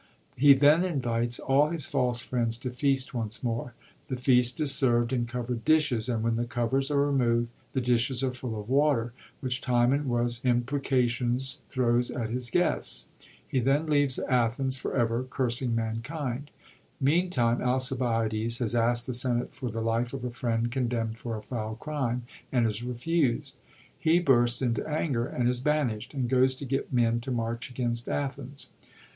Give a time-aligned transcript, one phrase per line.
[0.35, 3.75] He then invites all his false friends to feast once more.
[4.07, 8.23] The feast is servd in coverd dishes; and when the covers are removed the dishes
[8.23, 13.09] are full of water, which Timon with impreca tions throws at his guests.
[13.47, 16.49] He then leaves Athens for ever, cursing mankind.
[16.99, 21.43] Meantime, Alcibiades has askt the Senate for the life of a friend condemnd for a
[21.43, 23.57] foul crime, and is refused.
[23.99, 28.09] He bursts into anger, and is banisht, and goes to get men to march against
[28.09, 28.71] Athens.